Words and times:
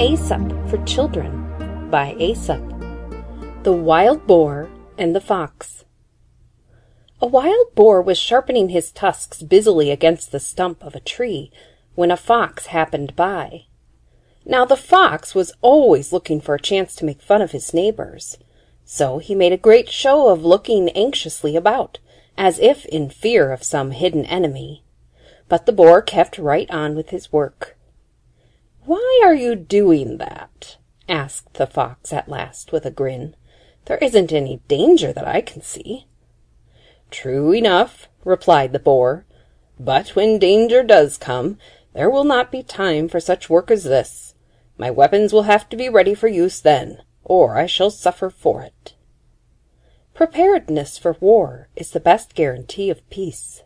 Aesop 0.00 0.50
for 0.70 0.82
children 0.86 1.90
by 1.90 2.14
Aesop. 2.18 2.62
The 3.64 3.72
Wild 3.74 4.26
Boar 4.26 4.70
and 4.96 5.14
the 5.14 5.20
Fox. 5.20 5.84
A 7.20 7.26
wild 7.26 7.74
boar 7.74 8.00
was 8.00 8.16
sharpening 8.16 8.70
his 8.70 8.92
tusks 8.92 9.42
busily 9.42 9.90
against 9.90 10.32
the 10.32 10.40
stump 10.40 10.82
of 10.82 10.94
a 10.94 11.00
tree 11.00 11.52
when 11.96 12.10
a 12.10 12.16
fox 12.16 12.68
happened 12.68 13.14
by. 13.14 13.64
Now 14.46 14.64
the 14.64 14.74
fox 14.74 15.34
was 15.34 15.52
always 15.60 16.14
looking 16.14 16.40
for 16.40 16.54
a 16.54 16.62
chance 16.62 16.94
to 16.94 17.04
make 17.04 17.20
fun 17.20 17.42
of 17.42 17.50
his 17.50 17.74
neighbors, 17.74 18.38
so 18.86 19.18
he 19.18 19.34
made 19.34 19.52
a 19.52 19.58
great 19.58 19.90
show 19.90 20.28
of 20.28 20.42
looking 20.42 20.88
anxiously 20.96 21.56
about, 21.56 21.98
as 22.38 22.58
if 22.58 22.86
in 22.86 23.10
fear 23.10 23.52
of 23.52 23.62
some 23.62 23.90
hidden 23.90 24.24
enemy. 24.24 24.82
But 25.50 25.66
the 25.66 25.72
boar 25.72 26.00
kept 26.00 26.38
right 26.38 26.70
on 26.70 26.94
with 26.94 27.10
his 27.10 27.30
work. 27.30 27.76
"Why 28.86 29.20
are 29.22 29.34
you 29.34 29.56
doing 29.56 30.16
that?" 30.16 30.78
asked 31.06 31.52
the 31.52 31.66
fox 31.66 32.14
at 32.14 32.30
last 32.30 32.72
with 32.72 32.86
a 32.86 32.90
grin. 32.90 33.36
"There 33.84 33.98
isn't 33.98 34.32
any 34.32 34.62
danger 34.68 35.12
that 35.12 35.28
I 35.28 35.42
can 35.42 35.60
see." 35.60 36.06
"True 37.10 37.52
enough," 37.52 38.08
replied 38.24 38.72
the 38.72 38.78
boar, 38.78 39.26
"but 39.78 40.16
when 40.16 40.38
danger 40.38 40.82
does 40.82 41.18
come, 41.18 41.58
there 41.92 42.08
will 42.08 42.24
not 42.24 42.50
be 42.50 42.62
time 42.62 43.06
for 43.06 43.20
such 43.20 43.50
work 43.50 43.70
as 43.70 43.84
this. 43.84 44.34
My 44.78 44.90
weapons 44.90 45.34
will 45.34 45.42
have 45.42 45.68
to 45.68 45.76
be 45.76 45.90
ready 45.90 46.14
for 46.14 46.28
use 46.28 46.58
then, 46.58 47.02
or 47.22 47.58
I 47.58 47.66
shall 47.66 47.90
suffer 47.90 48.30
for 48.30 48.62
it." 48.62 48.94
Preparedness 50.14 50.96
for 50.96 51.18
war 51.20 51.68
is 51.76 51.90
the 51.90 52.00
best 52.00 52.34
guarantee 52.34 52.88
of 52.88 53.06
peace. 53.10 53.62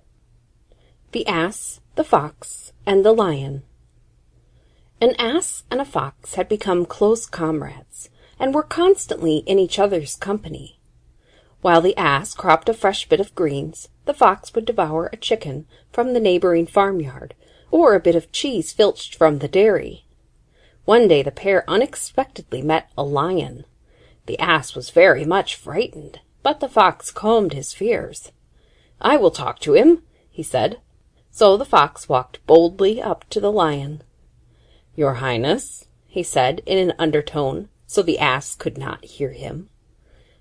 The 1.12 1.24
Ass, 1.28 1.80
the 1.94 2.02
Fox, 2.02 2.72
and 2.84 3.04
the 3.04 3.12
Lion. 3.12 3.62
An 5.00 5.14
ass 5.18 5.64
and 5.70 5.80
a 5.80 5.84
fox 5.84 6.34
had 6.34 6.48
become 6.48 6.86
close 6.86 7.26
comrades, 7.26 8.10
and 8.38 8.54
were 8.54 8.62
constantly 8.62 9.38
in 9.38 9.58
each 9.58 9.78
other's 9.78 10.14
company. 10.16 10.78
While 11.60 11.80
the 11.80 11.96
ass 11.96 12.34
cropped 12.34 12.68
a 12.68 12.74
fresh 12.74 13.08
bit 13.08 13.20
of 13.20 13.34
greens, 13.34 13.88
the 14.04 14.14
fox 14.14 14.54
would 14.54 14.64
devour 14.64 15.08
a 15.12 15.16
chicken 15.16 15.66
from 15.92 16.12
the 16.12 16.20
neighboring 16.20 16.66
farmyard, 16.66 17.34
or 17.70 17.94
a 17.94 18.00
bit 18.00 18.14
of 18.14 18.30
cheese 18.32 18.72
filched 18.72 19.14
from 19.14 19.38
the 19.38 19.48
dairy. 19.48 20.04
One 20.84 21.08
day 21.08 21.22
the 21.22 21.30
pair 21.30 21.68
unexpectedly 21.68 22.62
met 22.62 22.90
a 22.96 23.02
lion. 23.02 23.64
The 24.26 24.38
ass 24.38 24.74
was 24.74 24.90
very 24.90 25.24
much 25.24 25.56
frightened, 25.56 26.20
but 26.42 26.60
the 26.60 26.68
fox 26.68 27.10
calmed 27.10 27.52
his 27.52 27.72
fears. 27.72 28.30
I 29.00 29.16
will 29.16 29.30
talk 29.30 29.58
to 29.60 29.74
him, 29.74 30.02
he 30.30 30.42
said. 30.42 30.80
So 31.30 31.56
the 31.56 31.64
fox 31.64 32.08
walked 32.08 32.46
boldly 32.46 33.02
up 33.02 33.28
to 33.30 33.40
the 33.40 33.50
lion. 33.50 34.02
"Your 34.96 35.14
Highness," 35.14 35.88
he 36.06 36.22
said 36.22 36.62
in 36.66 36.78
an 36.78 36.94
undertone, 37.00 37.68
so 37.84 38.00
the 38.00 38.20
ass 38.20 38.54
could 38.54 38.78
not 38.78 39.04
hear 39.04 39.32
him, 39.32 39.68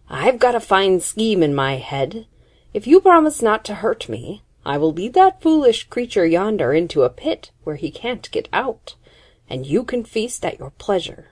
"I've 0.07 0.37
got 0.37 0.53
a 0.53 0.59
fine 0.59 0.99
scheme 0.99 1.41
in 1.41 1.55
my 1.55 1.77
head. 1.77 2.27
If 2.71 2.85
you 2.85 3.01
promise 3.01 3.41
not 3.41 3.65
to 3.65 3.73
hurt 3.73 4.07
me, 4.07 4.43
I 4.63 4.77
will 4.77 4.93
lead 4.93 5.15
that 5.15 5.41
foolish 5.41 5.85
creature 5.85 6.27
yonder 6.27 6.71
into 6.71 7.01
a 7.01 7.09
pit 7.09 7.49
where 7.63 7.77
he 7.77 7.89
can't 7.89 8.29
get 8.29 8.47
out, 8.53 8.95
and 9.49 9.65
you 9.65 9.83
can 9.83 10.03
feast 10.03 10.45
at 10.45 10.59
your 10.59 10.69
pleasure." 10.69 11.31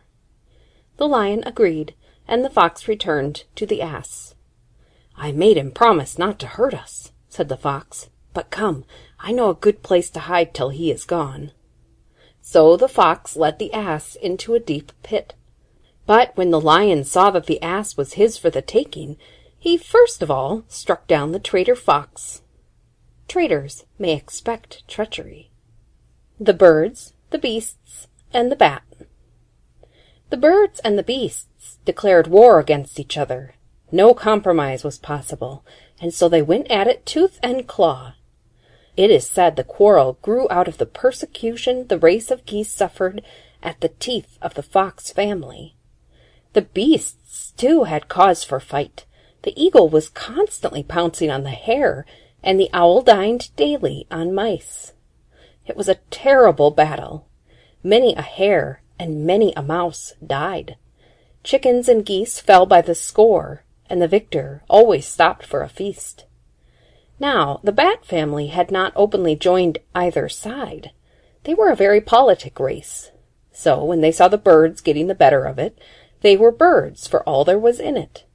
The 0.97 1.07
lion 1.07 1.43
agreed, 1.45 1.93
and 2.27 2.43
the 2.43 2.49
fox 2.49 2.87
returned 2.87 3.43
to 3.55 3.67
the 3.67 3.83
ass. 3.83 4.33
"I 5.15 5.31
made 5.31 5.57
him 5.57 5.69
promise 5.69 6.17
not 6.17 6.39
to 6.39 6.47
hurt 6.47 6.73
us," 6.73 7.11
said 7.29 7.49
the 7.49 7.55
fox. 7.55 8.09
"But 8.33 8.49
come, 8.49 8.83
I 9.19 9.31
know 9.31 9.51
a 9.51 9.53
good 9.53 9.83
place 9.83 10.09
to 10.09 10.21
hide 10.21 10.55
till 10.55 10.69
he 10.69 10.89
is 10.89 11.05
gone." 11.05 11.51
So 12.41 12.75
the 12.75 12.90
fox 12.90 13.35
led 13.35 13.59
the 13.59 13.72
ass 13.74 14.16
into 14.16 14.53
a 14.53 14.59
deep 14.59 14.91
pit. 15.03 15.35
But 16.06 16.35
when 16.35 16.50
the 16.50 16.59
lion 16.59 17.03
saw 17.03 17.31
that 17.31 17.46
the 17.46 17.62
ass 17.62 17.96
was 17.96 18.13
his 18.13 18.38
for 18.38 18.50
the 18.50 18.62
taking, 18.62 19.18
he 19.57 19.78
first 19.78 20.22
of 20.22 20.31
all 20.31 20.63
struck 20.68 21.07
down 21.07 21.31
the 21.31 21.40
traitor 21.40 21.75
fox. 21.75 22.41
Traitors 23.28 23.85
may 24.00 24.13
expect 24.13 24.88
treachery. 24.88 25.52
The 26.40 26.53
birds, 26.53 27.13
the 27.29 27.38
beasts, 27.38 28.07
and 28.34 28.52
the 28.52 28.56
bat. 28.56 28.84
The 30.31 30.38
birds 30.38 30.79
and 30.79 30.97
the 30.97 31.03
beasts 31.03 31.78
declared 31.85 32.28
war 32.28 32.59
against 32.59 33.00
each 33.00 33.18
other. 33.18 33.56
No 33.91 34.13
compromise 34.13 34.84
was 34.84 34.97
possible, 34.97 35.63
and 36.02 36.13
so 36.13 36.28
they 36.28 36.41
went 36.41 36.72
at 36.72 36.88
it 36.88 37.06
tooth 37.06 37.40
and 37.44 37.68
claw. 37.68 38.13
It 38.97 39.09
is 39.09 39.28
said 39.28 39.56
the 39.56 39.63
quarrel 39.63 40.18
grew 40.22 40.47
out 40.50 40.68
of 40.68 40.78
the 40.78 40.85
persecution 40.85 41.88
the 41.88 41.97
race 41.97 42.29
of 42.29 42.46
geese 42.46 42.72
suffered 42.72 43.22
at 43.63 43.79
the 43.79 43.90
teeth 43.90 44.38
of 44.41 44.56
the 44.56 44.63
fox 44.63 45.12
family. 45.12 45.75
The 46.53 46.63
beasts, 46.63 47.53
too, 47.56 47.85
had 47.85 48.09
cause 48.09 48.44
for 48.44 48.59
fight. 48.59 49.06
The 49.44 49.59
eagle 49.62 49.88
was 49.88 50.09
constantly 50.09 50.84
pouncing 50.84 51.31
on 51.31 51.44
the 51.44 51.50
hare, 51.52 52.06
and 52.44 52.59
the 52.59 52.69
owl 52.74 53.02
dined 53.02 53.56
daily 53.56 54.07
on 54.12 54.34
mice. 54.34 54.94
It 55.66 55.78
was 55.78 55.88
a 55.88 56.00
terrible 56.09 56.72
battle. 56.72 57.28
Many 57.84 58.13
a 58.16 58.22
hare 58.22 58.81
and 59.00 59.25
many 59.25 59.53
a 59.56 59.63
mouse 59.63 60.13
died. 60.25 60.75
Chickens 61.44 61.88
and 61.88 62.06
geese 62.06 62.40
fell 62.40 62.66
by 62.66 62.81
the 62.81 62.94
score, 62.94 63.63
and 63.90 64.02
the 64.02 64.08
victor 64.08 64.63
always 64.69 65.08
stopped 65.08 65.46
for 65.46 65.62
a 65.62 65.69
feast. 65.69 66.25
Now, 67.21 67.59
the 67.63 67.71
bat 67.71 68.03
family 68.03 68.47
had 68.47 68.71
not 68.71 68.93
openly 68.95 69.35
joined 69.35 69.77
either 69.93 70.27
side. 70.27 70.89
They 71.43 71.53
were 71.53 71.69
a 71.69 71.75
very 71.75 72.01
politic 72.01 72.59
race. 72.59 73.11
So, 73.51 73.85
when 73.85 74.01
they 74.01 74.11
saw 74.11 74.27
the 74.27 74.39
birds 74.39 74.81
getting 74.81 75.05
the 75.05 75.13
better 75.13 75.45
of 75.45 75.59
it, 75.59 75.77
they 76.21 76.35
were 76.35 76.51
birds 76.51 77.07
for 77.07 77.21
all 77.29 77.45
there 77.45 77.59
was 77.59 77.79
in 77.79 77.95
it. 77.95 78.25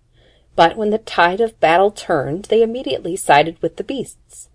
But 0.54 0.76
when 0.76 0.90
the 0.90 0.98
tide 0.98 1.40
of 1.40 1.58
battle 1.58 1.90
turned, 1.90 2.44
they 2.44 2.62
immediately 2.62 3.16
sided 3.16 3.60
with 3.60 3.76
the 3.76 3.82
beasts. 3.82 4.50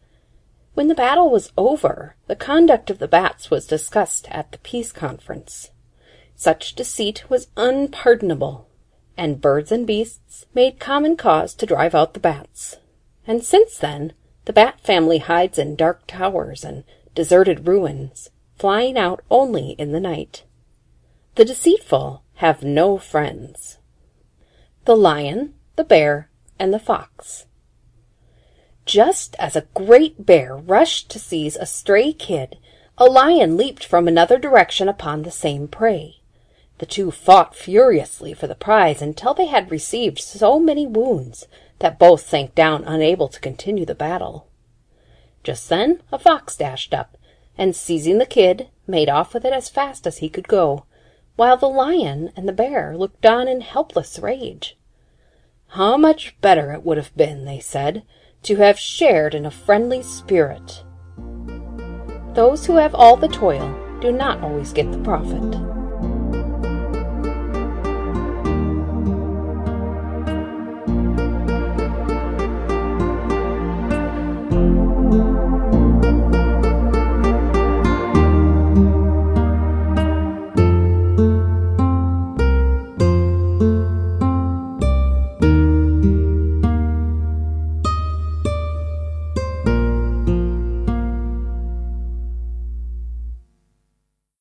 When 0.75 0.87
the 0.87 0.95
battle 0.95 1.29
was 1.29 1.51
over, 1.57 2.15
the 2.27 2.35
conduct 2.37 2.89
of 2.89 2.99
the 2.99 3.09
bats 3.09 3.51
was 3.51 3.67
discussed 3.67 4.29
at 4.31 4.53
the 4.53 4.59
peace 4.59 4.93
conference. 4.93 5.71
Such 6.37 6.73
deceit 6.73 7.29
was 7.29 7.49
unpardonable, 7.57 8.69
and 9.17 9.41
birds 9.41 9.73
and 9.73 9.85
beasts 9.85 10.45
made 10.53 10.79
common 10.79 11.17
cause 11.17 11.53
to 11.55 11.65
drive 11.65 11.93
out 11.93 12.13
the 12.13 12.21
bats. 12.21 12.77
And 13.27 13.43
since 13.43 13.77
then, 13.77 14.13
the 14.45 14.53
bat 14.53 14.79
family 14.81 15.19
hides 15.19 15.57
in 15.57 15.75
dark 15.75 16.07
towers 16.07 16.63
and 16.63 16.83
deserted 17.13 17.67
ruins, 17.67 18.29
flying 18.57 18.97
out 18.97 19.23
only 19.29 19.71
in 19.77 19.91
the 19.91 19.99
night. 19.99 20.43
The 21.35 21.45
deceitful 21.45 22.23
have 22.35 22.63
no 22.63 22.97
friends. 22.97 23.77
The 24.85 24.95
lion, 24.95 25.53
the 25.75 25.83
bear, 25.83 26.29
and 26.57 26.73
the 26.73 26.79
fox. 26.79 27.45
Just 28.85 29.35
as 29.37 29.55
a 29.55 29.67
great 29.73 30.25
bear 30.25 30.55
rushed 30.55 31.09
to 31.11 31.19
seize 31.19 31.55
a 31.55 31.65
stray 31.65 32.13
kid, 32.13 32.57
a 32.97 33.05
lion 33.05 33.57
leaped 33.57 33.85
from 33.85 34.07
another 34.07 34.37
direction 34.37 34.89
upon 34.89 35.21
the 35.21 35.31
same 35.31 35.67
prey. 35.67 36.20
The 36.81 36.87
two 36.87 37.11
fought 37.11 37.53
furiously 37.53 38.33
for 38.33 38.47
the 38.47 38.55
prize 38.55 39.03
until 39.03 39.35
they 39.35 39.45
had 39.45 39.69
received 39.69 40.17
so 40.17 40.59
many 40.59 40.87
wounds 40.87 41.47
that 41.77 41.99
both 41.99 42.27
sank 42.27 42.55
down 42.55 42.83
unable 42.85 43.27
to 43.27 43.39
continue 43.39 43.85
the 43.85 43.93
battle. 43.93 44.47
Just 45.43 45.69
then 45.69 46.01
a 46.11 46.17
fox 46.17 46.57
dashed 46.57 46.91
up, 46.91 47.17
and 47.55 47.75
seizing 47.75 48.17
the 48.17 48.25
kid, 48.25 48.69
made 48.87 49.09
off 49.09 49.31
with 49.31 49.45
it 49.45 49.53
as 49.53 49.69
fast 49.69 50.07
as 50.07 50.17
he 50.17 50.27
could 50.27 50.47
go, 50.47 50.85
while 51.35 51.55
the 51.55 51.69
lion 51.69 52.31
and 52.35 52.47
the 52.47 52.51
bear 52.51 52.97
looked 52.97 53.27
on 53.27 53.47
in 53.47 53.61
helpless 53.61 54.17
rage. 54.17 54.75
How 55.67 55.97
much 55.97 56.35
better 56.41 56.73
it 56.73 56.81
would 56.83 56.97
have 56.97 57.15
been, 57.15 57.45
they 57.45 57.59
said, 57.59 58.01
to 58.41 58.55
have 58.55 58.79
shared 58.79 59.35
in 59.35 59.45
a 59.45 59.51
friendly 59.51 60.01
spirit. 60.01 60.83
Those 62.33 62.65
who 62.65 62.77
have 62.77 62.95
all 62.95 63.17
the 63.17 63.27
toil 63.27 63.99
do 64.01 64.11
not 64.11 64.41
always 64.41 64.73
get 64.73 64.91
the 64.91 64.97
profit. 65.03 65.80